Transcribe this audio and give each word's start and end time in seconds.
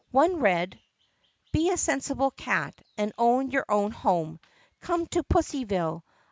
One 0.09 0.37
read: 0.39 0.79
BE 1.51 1.69
A 1.69 1.77
SENSIBLE 1.77 2.31
CAT 2.31 2.73
AND 2.97 3.13
OWN 3.19 3.51
YOUR 3.51 3.65
OWN 3.69 3.91
HOME 3.91 4.39
COME 4.79 5.05
TO 5.05 5.21
PUSSYVILLE! 5.21 6.03